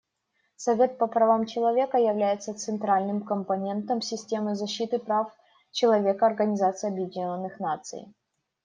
Совет 0.55 0.97
по 0.97 1.05
правам 1.05 1.45
человека 1.45 1.99
является 1.99 2.55
центральным 2.55 3.21
компонентом 3.23 4.01
системы 4.01 4.55
защиты 4.55 4.97
прав 4.97 5.31
человека 5.69 6.25
Организации 6.25 6.89
Объединенных 6.89 7.59
Наций. 7.59 8.11